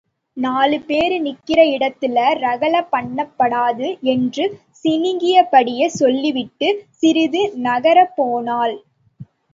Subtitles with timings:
[0.37, 3.89] நாலுபேரு நிக்கிற இடத்துல ரகள பண்ணப்படாது.
[4.05, 4.45] என்று
[4.83, 8.75] சிணுங்கிய படியே சொல்லிவிட்டுச் சிறிது நகரப் போனாள்.